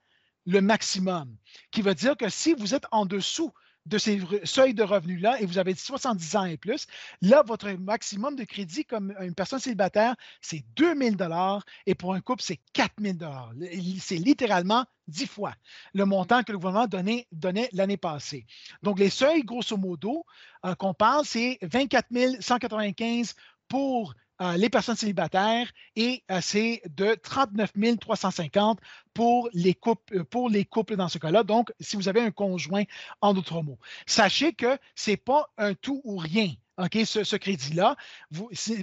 [0.47, 1.37] le maximum,
[1.71, 3.53] qui veut dire que si vous êtes en dessous
[3.89, 6.87] de ces seuils de revenus-là et vous avez 70 ans et plus,
[7.23, 12.21] là, votre maximum de crédit comme une personne célibataire, c'est 2000 dollars et pour un
[12.21, 13.53] couple, c'est 4000 dollars.
[14.01, 15.55] C'est littéralement 10 fois
[15.95, 18.47] le montant que le gouvernement donnait, donnait l'année passée.
[18.83, 20.25] Donc, les seuils, grosso modo,
[20.65, 22.09] euh, qu'on parle, c'est 24
[22.41, 23.35] 195
[23.69, 28.79] pour euh, les personnes célibataires et euh, c'est de 39 350
[29.19, 31.43] pour les, couples, euh, pour les couples dans ce cas-là.
[31.43, 32.85] Donc, si vous avez un conjoint,
[33.21, 33.81] en d'autres mots.
[34.07, 36.53] Sachez que ce n'est pas un tout ou rien.
[36.79, 37.97] OK, ce, crédit-là.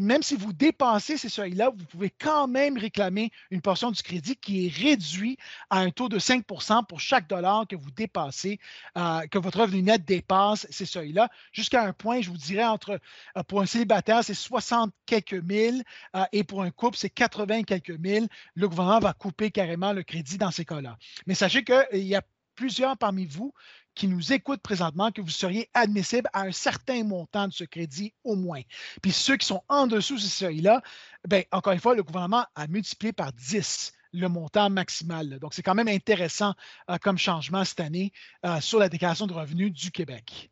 [0.01, 4.35] Même si vous dépassez ces seuils-là, vous pouvez quand même réclamer une portion du crédit
[4.35, 5.37] qui est réduit
[5.69, 8.59] à un taux de 5% pour chaque dollar que vous dépassez,
[8.97, 12.99] euh, que votre revenu net dépasse ces seuils-là, jusqu'à un point, je vous dirais, entre
[13.37, 15.81] euh, pour un célibataire, c'est 60 quelques mille
[16.17, 18.27] euh, et pour un couple, c'est 80 quelques mille.
[18.55, 20.97] Le gouvernement va couper carrément le crédit dans ces cas-là.
[21.27, 22.21] Mais sachez qu'il y a
[22.55, 23.53] plusieurs parmi vous
[23.95, 28.13] qui nous écoutent présentement que vous seriez admissible à un certain montant de ce crédit
[28.23, 28.61] au moins.
[29.01, 30.81] Puis ceux qui sont en dessous de ce seuil-là,
[31.27, 35.39] bien, encore une fois, le gouvernement a multiplié par 10 le montant maximal.
[35.39, 36.53] Donc, c'est quand même intéressant
[36.89, 38.11] euh, comme changement cette année
[38.45, 40.51] euh, sur la déclaration de revenus du Québec.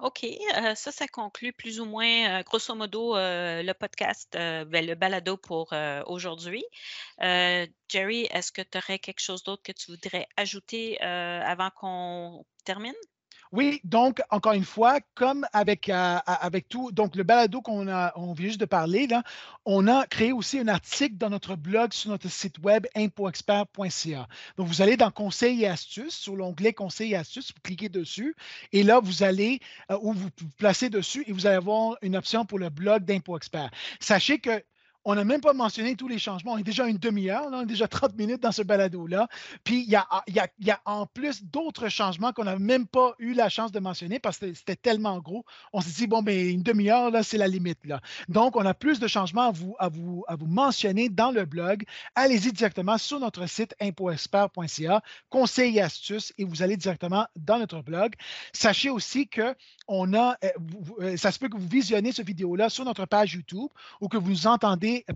[0.00, 5.36] OK, euh, ça, ça conclut plus ou moins, grosso modo, le podcast, ben, le balado
[5.36, 5.72] pour
[6.06, 6.64] aujourd'hui.
[7.20, 12.94] Jerry, est-ce que tu aurais quelque chose d'autre que tu voudrais ajouter avant qu'on termine?
[13.54, 16.18] Oui, donc, encore une fois, comme avec, euh,
[16.68, 17.86] tout, donc le balado qu'on
[18.16, 19.06] on vient juste de parler,
[19.64, 24.26] on a créé aussi un article dans notre blog sur notre site web impoexpert.ca.
[24.56, 28.34] Donc, vous allez dans Conseils et astuces, sur l'onglet Conseils et astuces, vous cliquez dessus,
[28.72, 29.60] et là, vous allez,
[29.92, 33.70] euh, ou vous placez dessus, et vous allez avoir une option pour le blog d'ImpoExpert.
[34.00, 34.64] Sachez que
[35.04, 36.52] on n'a même pas mentionné tous les changements.
[36.52, 39.28] On est déjà une demi-heure, on est déjà 30 minutes dans ce balado-là.
[39.64, 43.72] Puis il y a, en plus d'autres changements qu'on n'a même pas eu la chance
[43.72, 45.44] de mentionner parce que c'était tellement gros.
[45.72, 47.78] On s'est dit, bon, ben, une demi-heure, c'est la limite.
[48.28, 51.84] Donc, on a plus de changements à vous, mentionner dans le blog.
[52.14, 57.82] Allez-y directement sur notre site impoexpert.ca, conseils et astuces, et vous allez directement dans notre
[57.82, 58.14] blog.
[58.52, 59.54] Sachez aussi que
[59.86, 60.32] on euh,
[61.00, 63.68] euh, ça se peut que vous visionnez cette vidéo-là sur notre page YouTube
[64.00, 64.46] ou que vous nous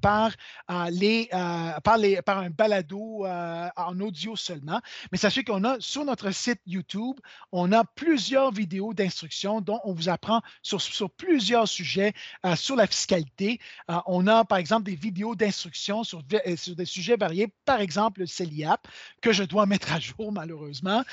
[0.00, 0.32] par,
[0.70, 4.80] euh, les, euh, par, les, par un balado euh, en audio seulement.
[5.12, 7.16] Mais sachez qu'on a sur notre site YouTube,
[7.52, 12.12] on a plusieurs vidéos d'instruction dont on vous apprend sur, sur plusieurs sujets
[12.56, 13.60] sur la fiscalité.
[14.06, 16.22] on a, par exemple, des vidéos d'instruction sur,
[16.56, 18.86] sur des sujets variés, par exemple le CELIAP,
[19.20, 21.04] que je dois mettre à jour malheureusement.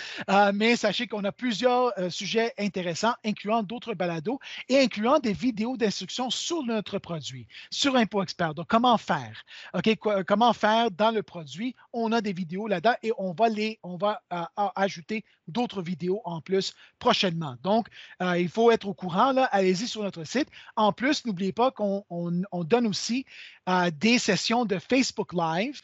[0.53, 6.29] mais sachez qu'on a plusieurs sujets intéressants, incluant d'autres balados et incluant des vidéos d'instruction
[6.29, 8.54] sur notre produit, sur Impôt Expert.
[8.55, 9.43] Donc, comment faire?
[9.73, 11.75] OK, comment faire dans le produit?
[11.93, 14.43] On a des vidéos là-dedans et on va les, on va euh,
[14.75, 17.55] ajouter d'autres vidéos en plus prochainement.
[17.61, 17.87] Donc,
[18.21, 19.35] euh, il faut être au courant.
[19.51, 20.49] Allez-y sur notre site.
[20.75, 22.03] En plus, n'oubliez pas qu'on
[22.63, 23.25] donne aussi
[23.67, 25.81] euh, des sessions de Facebook Live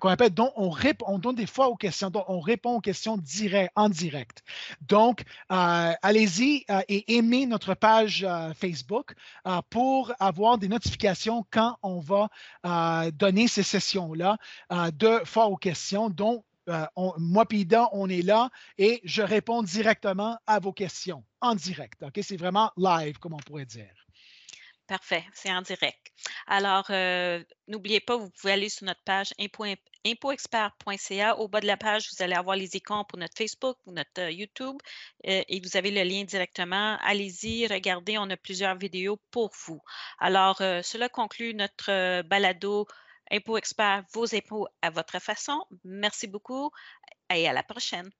[0.00, 0.72] qu'on appelle, dont on,
[1.06, 4.42] on donne des fois aux questions, dont on répond aux questions direct, en direct.
[4.82, 8.26] Donc, allez-y et aimez notre page
[8.58, 9.14] Facebook
[9.70, 12.28] pour avoir des notifications quand on va
[12.66, 14.38] euh, donner ces sessions-là
[14.72, 16.86] euh, de fois aux questions dont euh,
[17.18, 22.02] moi et on est là et je réponds directement à vos questions en direct.
[22.22, 24.03] C'est vraiment live, comme on pourrait dire.
[24.86, 26.12] Parfait, c'est en direct.
[26.46, 26.84] Alors,
[27.68, 31.38] n'oubliez pas, vous pouvez aller sur notre page impoexpert.ca.
[31.38, 34.76] Au bas de la page, vous allez avoir les icônes pour notre Facebook, notre YouTube
[35.22, 36.98] et vous avez le lien directement.
[37.00, 39.80] Allez-y, regardez, on a plusieurs vidéos pour vous.
[40.18, 42.86] Alors, cela conclut notre balado
[43.30, 45.64] Impôt Expert, vos impôts à votre façon.
[45.82, 46.70] Merci beaucoup
[47.34, 48.10] et à la prochaine.